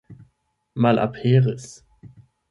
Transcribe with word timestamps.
malaperis 0.81 1.63